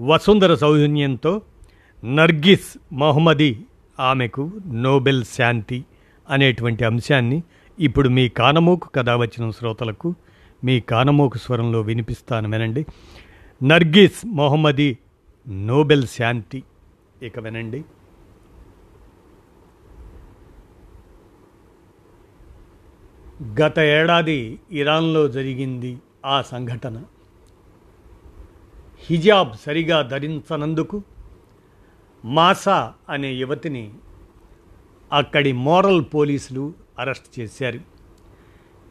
వసుంధర 0.00 0.54
సౌజన్యంతో 0.54 1.42
నర్గిస్ 2.04 2.78
మొహమ్మదీ 2.92 3.56
ఆమెకు 4.00 4.50
నోబెల్ 4.66 5.24
శాంతి 5.24 5.84
అనేటువంటి 6.30 6.84
అంశాన్ని 6.84 7.42
ఇప్పుడు 7.80 8.08
మీ 8.08 8.28
కానమోకు 8.28 8.88
కథ 8.88 9.10
వచ్చిన 9.10 9.50
శ్రోతలకు 9.50 10.14
మీ 10.64 10.80
కానమోకు 10.80 11.38
స్వరంలో 11.38 11.80
వినిపిస్తాను 11.80 12.50
వినండి. 12.50 12.86
నర్గిస్ 13.62 14.26
మొహమ్మదీ 14.26 14.96
నోబెల్ 15.48 16.06
శాంతి. 16.06 16.62
ఇక 17.22 17.38
వినండి. 17.38 17.84
గత 23.62 23.78
ఏడాది 23.78 24.60
ఇరాన్లో 24.72 25.28
జరిగింది 25.28 25.98
ఆ 26.26 26.42
సంఘటన. 26.42 27.02
హిజాబ్ 29.10 29.52
సరిగా 29.66 30.02
ధరించనందుకు 30.02 31.02
మాసా 32.24 32.92
అనే 33.08 33.32
యువతిని 33.32 33.90
అక్కడి 35.12 35.52
మోరల్ 35.52 36.04
పోలీసులు 36.14 36.72
అరెస్ట్ 36.98 37.40
చేశారు. 37.40 37.80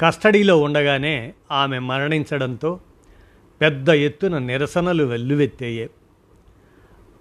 కస్టడీలో 0.01 0.57
ఉండగానే 0.57 1.33
ఆమె 1.51 1.79
మరణించడంతో 1.79 2.79
పెద్ద 3.61 3.89
ఎత్తున 3.89 4.37
నిరసనలు 4.37 5.03
వెల్లువెత్తాయి. 5.03 5.89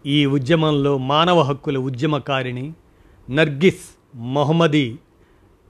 ఈ 0.06 0.26
ఉద్యమంలో 0.26 0.98
మానవ 0.98 1.40
హక్కుల 1.40 1.78
ఉద్యమకారిణి 1.78 2.72
నర్గిస్ 3.30 4.16
మొహమ్మదీ 4.16 4.98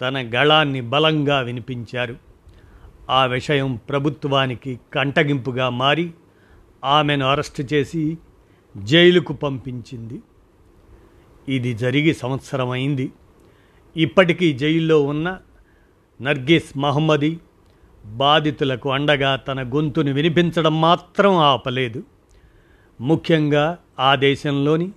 తన 0.00 0.30
గళాన్ని 0.34 0.80
బలంగా 0.80 1.40
వినిపించారు. 1.40 2.16
ఆ 3.10 3.27
విషయం 3.27 3.78
ప్రభుత్వానికి 3.88 4.80
కంటగింపుగా 4.94 5.68
మారి 5.68 6.10
ఆమెను 6.84 7.27
అరెస్ట్ 7.27 7.74
చేసి 7.74 8.18
జైలుకు 8.77 9.32
పంపించింది. 9.32 10.22
ఇది 11.48 11.74
జరిగి 11.74 12.14
సంవత్సరం 12.14 12.70
అయింది 12.70 13.12
ఇప్పటికీ 13.96 14.52
జైల్లో 14.52 15.02
ఉన్న 15.02 15.38
నర్గీస్ 16.22 16.78
మహమ్మది 16.78 17.40
బాధితులకు 18.06 18.90
అండగా 18.90 19.36
తన 19.36 19.62
గొంతును 19.62 20.12
వినిపించడం 20.12 20.80
మాత్రం 20.80 21.34
ఆపలేదు. 21.34 22.02
ముఖ్యంగా 23.00 23.78
ఆ 23.98 24.14
దేశంలోని 24.14 24.92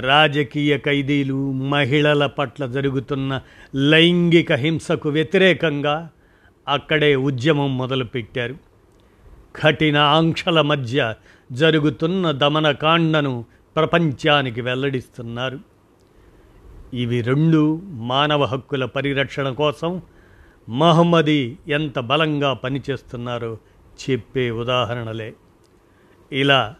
రాజకీయ 0.00 0.78
ఖైదీలు 0.78 1.52
మహిళల 1.52 2.26
పట్ల 2.26 2.66
జరుగుతున్న 2.66 3.40
లైంగిక 3.74 4.52
హింసకు 4.52 5.08
వ్యతిరేకంగా 5.08 6.10
అక్కడే 6.68 7.16
ఉద్యమం 7.16 7.78
మొదలుపెట్టారు. 7.78 8.73
కఠిన 9.62 9.96
ఆంక్షల 9.96 10.60
మధ్య 10.60 11.14
జరుగుతున్న 11.52 12.30
దమనకాండను 12.30 13.44
ప్రపంచానికి 13.76 14.60
వెల్లడిస్తున్నారు. 14.60 15.58
ఇవి 16.94 17.20
రెండు 17.20 17.82
మానవ 17.84 18.44
హక్కుల 18.44 18.84
పరిరక్షణ 18.84 19.50
కోసం 19.50 20.02
మహమ్మది 20.68 21.58
ఎంత 21.68 21.98
బలంగా 21.98 22.52
పనిచేస్తున్నారో 22.52 23.58
చెప్పే 24.10 24.50
ఉదాహరణలే. 24.50 25.34
ఇలా 26.32 26.74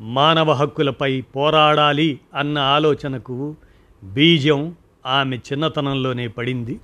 మానవ 0.00 0.52
హక్కులపై 0.52 1.20
పోరాడాలి 1.20 2.20
అన్న 2.34 2.58
ఆలోచనకు 2.58 3.56
బీజం 4.04 4.74
ఆమె 5.06 5.36
చిన్నతనంలోనే 5.36 6.28
పడింది. 6.28 6.80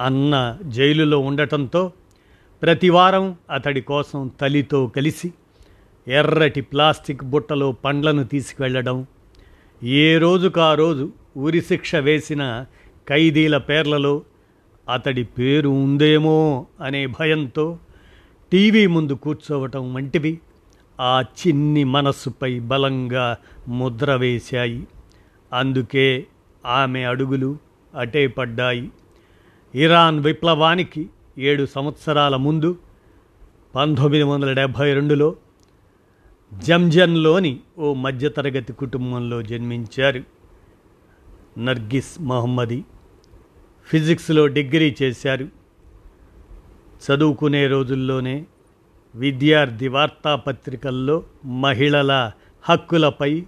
అన్న 0.00 0.58
జైలులో 0.62 1.18
ఉండటంతో 1.18 1.92
ప్రతివారం 2.62 3.36
అతడి 3.50 3.80
కోసం 3.80 4.30
తల్లితో 4.40 4.86
కలిసి 4.86 5.32
ఎర్రటి 6.08 6.60
ప్లాస్టిక్ 6.60 7.24
బుట్టలో 7.24 7.72
పండ్లను 7.72 8.24
తీసుకువెళ్ళడం 8.24 9.06
ఏ 9.82 10.18
రోజుకు 10.18 10.60
ఆ 10.60 10.74
రోజు 10.74 11.12
ఉరిశిక్ష 11.36 11.96
వేసిన 11.96 12.66
ఖైదీల 13.08 13.58
పేర్లలో 13.58 14.22
అతడి 14.92 15.24
పేరు 15.24 15.68
ఉందేమో 15.68 16.66
అనే 16.80 17.06
భయంతో 17.06 17.78
టీవీ 18.52 18.86
ముందు 18.86 19.12
కూర్చోవటం 19.12 19.94
వంటివి 19.94 20.38
ఆ 21.00 21.20
చిన్ని 21.20 21.84
మనస్సుపై 21.84 22.58
బలంగా 22.58 23.36
ముద్ర 23.68 24.14
వేశాయి. 24.14 24.86
అందుకే 25.52 26.26
ఆమె 26.66 27.02
అడుగులు 27.02 27.58
అటే 27.98 28.26
పడ్డాయి. 28.26 28.90
ఇరాన్ 29.74 30.20
విప్లవానికి 30.20 31.08
ఏడు 31.38 31.66
సంవత్సరాల 31.66 32.36
ముందు 32.36 32.78
పంతొమ్మిది 33.74 34.24
వందల 34.24 34.52
డెబ్భై 34.52 34.94
రెండులో 34.94 35.36
జంజన్లోని 36.54 37.60
ఓ 37.78 37.94
మధ్యతరగతి 37.94 38.72
కుటుంబంలో 38.72 39.42
జన్మించారు. 39.42 40.22
నర్గిస్ 41.60 42.22
మహమ్మది 42.22 42.84
ఫిజిక్స్లో 43.86 44.46
డిగ్రీ 44.46 44.96
చేశారు. 45.02 45.48
చదువుకునే 47.02 47.66
రోజుల్లోనే 47.66 48.46
విద్యార్థి 49.14 49.88
వార్తాపత్రికల్లో 49.88 51.22
మహిళల 51.44 52.32
హక్కులపై 52.62 53.46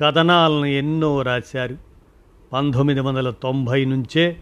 కథనాలను 0.00 0.66
ఎన్నో 0.66 1.22
రాశారు. 1.22 1.76
పంతొమ్మిది 2.52 3.00
వందల 3.00 3.30
తొంభై 3.30 3.84
నుంచే 3.84 4.36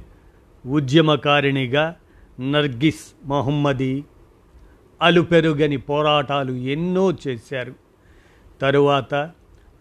ఉద్యమకారిణిగా 0.66 1.96
నర్గిస్ 2.40 3.28
మహమ్మదీ 3.28 4.04
అలుపెరుగని 5.02 5.76
పోరాటాలు 5.76 6.52
ఎన్నో 6.52 7.12
చేశారు. 7.28 7.74
తరువాత 8.60 9.30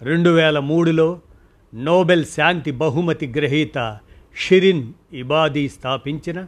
రెండు 0.01 0.29
వేల 0.29 0.59
మూడులో 0.59 1.19
నోబెల్ 1.75 2.25
శాంతి 2.25 2.71
బహుమతి 2.71 3.27
గ్రహీత 3.27 3.99
షిరిన్ 4.37 4.93
ఇబాదీ 5.13 5.69
స్థాపించిన 5.69 6.47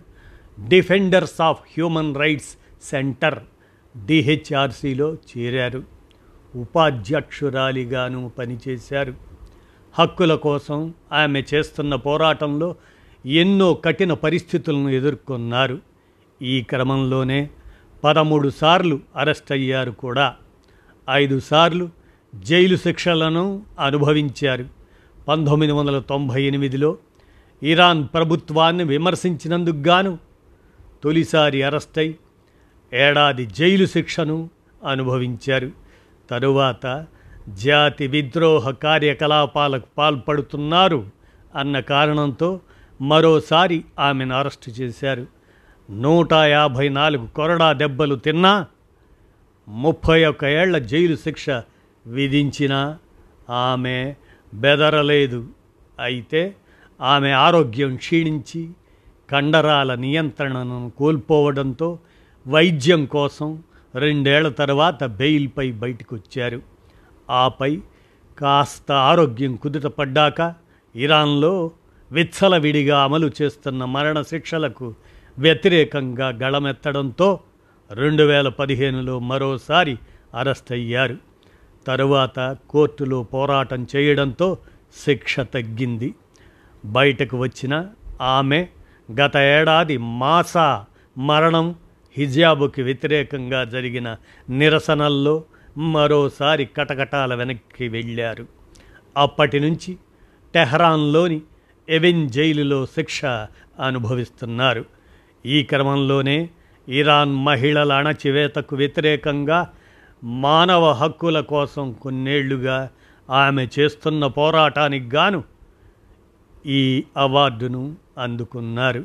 Defenders 0.67 1.41
of 1.41 1.59
Human 1.61 2.15
Rights 2.15 2.83
Center 2.83 3.39
డిహెచ్ఆర్సీలో 4.05 5.13
చేరారు. 5.13 5.83
ఉపాధ్యక్షురాలిగాను 6.55 8.31
పనిచేశారు. 8.39 9.13
హక్కుల 9.99 10.35
కోసం 10.35 10.93
ఆమె 11.11 11.43
చేస్తున్న 11.53 11.95
పోరాటంలో 11.95 12.75
ఎన్నో 13.25 13.73
కఠిన 13.73 14.13
పరిస్థితులను 14.13 14.89
ఎదుర్కొన్నారు. 14.89 15.90
ఈ 16.41 16.61
క్రమంలోనే 16.61 17.49
పదమూడు 18.03 18.49
సార్లు 18.49 18.99
అరెస్ట్ 19.15 19.51
అయ్యారు 19.51 19.91
కూడా. 19.91 20.35
ఐదు 21.09 21.39
సార్లు 21.39 21.89
జైలు 22.35 22.75
శిక్షలను 22.75 23.61
అనుభవించారు. 23.79 24.65
పంతొమ్మిది 25.27 25.71
వందల 25.71 25.99
తొంభై 25.99 26.43
ఎనిమిదిలో 26.43 26.97
ఇరాన్ 27.63 28.07
ప్రభుత్వాన్ని 28.13 28.83
విమర్శించినందుకు 28.83 29.75
గాను 29.75 30.17
తొలిసారి 31.03 31.63
అరెస్ట్ 31.63 32.11
ఏడాది 32.93 33.45
జైలు 33.45 33.85
శిక్షను 33.85 34.49
అనుభవించారు. 34.87 35.71
తరువాత 36.29 37.05
జాతి 37.49 38.07
విద్రోహ 38.07 38.69
కార్యకలాపాలకు 38.69 39.85
పాల్పడుతున్నారు 39.97 41.05
అన్న 41.55 41.79
కారణంతో 41.79 42.59
మరోసారి 43.01 43.85
ఆమెను 43.99 44.35
అరెస్టు 44.35 44.71
చేశారు. 44.71 45.40
నూట 45.91 46.33
యాభై 46.33 46.89
నాలుగు 46.89 47.27
కొరడా 47.27 47.73
దెబ్బలు 47.73 48.15
తిన్నా 48.15 48.65
ముప్పై 49.67 50.25
ఒక్క 50.25 50.45
ఏళ్ళ 50.45 50.77
జైలు 50.77 51.15
శిక్ష 51.15 51.49
విధించిన 52.07 52.97
ఆమె 53.49 54.15
బెదరలేదు. 54.53 55.47
అయితే 55.99 56.55
ఆమె 57.01 57.31
ఆరోగ్యం 57.31 57.95
క్షీణించి 57.95 58.69
కండరాల 59.31 59.95
నియంత్రణను 59.95 60.91
కోల్పోవడంతో 60.97 61.99
వైద్యం 62.47 63.05
కోసం 63.05 63.63
రెండేళ్ళ 63.95 64.49
తర్వాత 64.49 65.03
బెయిల్పై 65.03 65.71
బయటకొచ్చారు. 65.71 66.61
ఆపై 67.29 67.81
కాస్త 68.37 68.91
ఆరోగ్యం 68.91 69.55
కుదుటపడ్డాక 69.55 70.53
ఇరాన్లో 70.95 71.71
విచ్చలవిడిగా 72.11 72.99
అమలు 72.99 73.31
చేస్తున్న 73.41 73.85
మరణశిక్షలకు 73.85 74.95
వ్యతిరేకంగా 75.39 76.29
గళమెత్తడంతో 76.29 77.39
రెండు 77.91 78.23
వేల 78.23 78.49
పదిహేనులో 78.49 79.19
మరోసారి 79.19 79.97
అరెస్ట్ 80.35 80.71
అయ్యారు. 80.71 81.17
తరువాత 81.87 82.57
కోర్టులో 82.69 83.23
పోరాటం 83.23 83.87
చేయడంతో 83.95 84.57
శిక్ష 85.05 85.39
తగ్గింది. 85.39 86.15
బయటకు 86.85 87.37
వచ్చిన 87.37 87.87
ఆమె 88.21 88.67
గత 89.21 89.37
ఏడాది 89.37 89.97
మాసా 89.97 90.85
మరణం 91.17 91.75
హిజాబుకి 92.17 92.81
వ్యతిరేకంగా 92.81 93.63
జరిగిన 93.63 94.15
నిరసనల్లో 94.49 95.43
మరోసారి 95.77 96.65
కటకటాల 96.65 97.35
వెనక్కి 97.35 97.87
వెళ్ళారు. 97.87 98.47
అప్పటి 99.17 99.59
నుంచి 99.59 99.97
టెహ్రాన్లోని 100.53 101.41
ఎవిన్ 101.89 102.29
జైలులో 102.29 102.85
శిక్ష 102.85 103.25
అనుభవిస్తున్నారు. 103.79 105.00
ఈ 105.45 105.63
క్రమంలోనే 105.63 106.49
ఇరాన్ 106.87 107.35
మహిళల 107.35 107.93
అణచివేతకు 107.93 108.75
వ్యతిరేకంగా 108.75 109.69
మానవ 110.23 110.91
హక్కుల 110.91 111.39
కోసం 111.39 111.93
కొన్నేళ్ళుగా 111.93 112.89
ఆమె 113.29 113.67
చేస్తున్న 113.79 114.27
పోరాటానికి 114.27 115.15
గాను 115.15 115.43
ఈ 116.65 117.03
అవార్డును 117.17 117.95
అందుకున్నారు. 118.17 119.03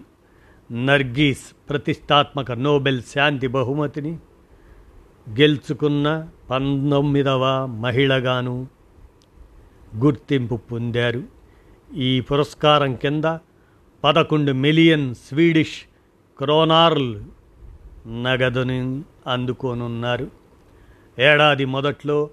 నర్గీస్ 0.72 1.68
ప్రతిష్టాత్మక 1.68 2.52
నోబెల్ 2.52 3.02
శాంతి 3.02 3.46
బహుమతిని 3.46 4.18
గెలుచుకున్న 5.30 6.28
పంతొమ్మిదవ 6.50 7.66
మహిళగాను 7.66 8.66
గుర్తింపు 9.96 10.54
పొందారు. 10.54 11.22
ఈ 11.94 12.20
పురస్కారం 12.20 12.94
కింద 12.94 13.24
పదకొండు 14.04 14.52
మిలియన్ 14.52 15.14
స్వీడిష్ 15.14 15.95
క్రోనార్ల్ 16.38 17.24
నగదుని 18.24 19.02
అందుకోనున్నారు. 19.26 20.30
ఏడాది 21.18 21.64
మొదట్లో 21.64 22.30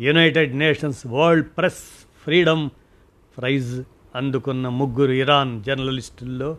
United 0.00 0.56
Nations 0.56 1.06
World 1.06 1.48
Press 1.58 2.06
Freedom 2.22 2.70
Prize 3.38 3.82
అందుకున్న 4.14 4.68
ముగ్గురు 4.68 5.12
ఇరాన్ 5.12 5.64
జర్నలిస్టుల్లో 5.64 6.56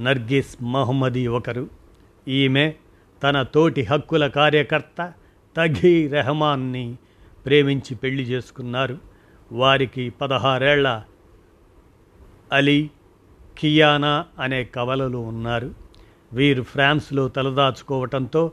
నర్గిస్ 0.00 0.62
మహమ్మదీ 0.62 1.26
ఒకరు. 1.26 1.68
ఈమె 2.28 2.72
తన 3.22 3.42
తోటి 3.42 3.82
హక్కుల 3.82 4.26
కార్యకర్త 4.26 5.12
తఘీ 5.56 6.08
రెహమాన్ని 6.08 6.96
ప్రేమించి 7.46 7.94
పెళ్ళి 7.94 8.22
చేసుకున్నారు. 8.22 8.98
వారికి 9.52 10.10
పదహారేళ్ళ 10.10 11.02
అలీ 12.52 12.90
కియానా 13.58 14.24
అనే 14.38 14.64
కవలలు 14.64 15.18
ఉన్నారు. 15.18 15.74
వీరు 16.32 16.62
ఫ్రాన్స్లో 16.62 17.28
తలదాచుకోవటంతో 17.28 18.52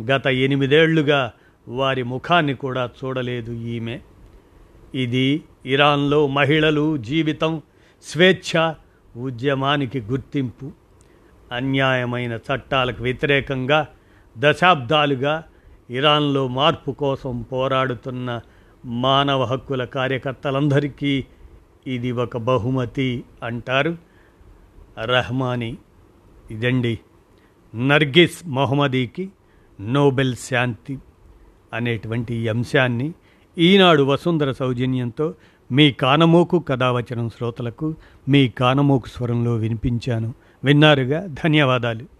గత 0.00 0.26
ఎనిమిదేళ్ళుగా 0.26 1.32
వారి 1.68 2.02
ముఖాన్ని 2.02 2.54
కూడా 2.54 2.90
చూడలేదు 3.04 3.52
ఈమె. 3.52 4.00
ఇది 4.94 5.42
ఇరాన్లో 5.66 6.26
మహిళలు 6.26 6.96
జీవితం 6.96 7.62
స్వేచ్ఛ 8.02 8.72
ఉద్యమానికి 9.16 10.00
గుర్తింపు 10.00 10.72
అన్యాయమైన 11.52 12.36
చట్టాలకు 12.36 13.02
వ్యతిరేకంగా 13.02 13.86
దశాబ్దాలుగా 14.38 15.44
ఇరాన్లో 15.90 16.48
మార్పు 16.48 16.90
కోసం 16.90 17.42
పోరాడుతున్న 17.42 18.40
మానవ 18.84 19.44
హక్కుల 19.44 19.84
కార్యకర్తలందరికీ 19.84 21.24
ఇది 21.86 22.12
ఒక 22.12 22.36
బహుమతి 22.36 23.24
అంటారు. 23.42 24.09
రహమాని 25.04 25.76
ఇదండి 26.50 26.98
నర్గిస్ 27.74 28.46
మొహమ్మదీకి 28.46 29.30
నోబెల్ 29.80 30.36
శాంతి 30.36 30.98
అనేటువంటి 31.74 32.48
అంశాన్ని 32.48 33.12
ఈనాడు 33.58 34.02
వసుంధర 34.02 34.52
సౌజన్యంతో 34.52 35.34
మీ 35.72 35.92
కానమోకు 35.92 36.58
కథావచనం 36.58 37.28
శ్రోతలకు 37.28 37.94
మీ 38.28 38.48
కానమోకు 38.48 39.08
స్వరంలో 39.08 39.54
వినిపించాను. 39.54 40.34
విన్నారుగా? 40.64 41.26
ధన్యవాదాలు. 41.26 42.19